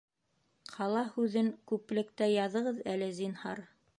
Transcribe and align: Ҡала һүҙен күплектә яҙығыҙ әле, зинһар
Ҡала 0.75 1.03
һүҙен 1.17 1.51
күплектә 1.73 2.31
яҙығыҙ 2.33 2.83
әле, 2.95 3.13
зинһар 3.23 3.63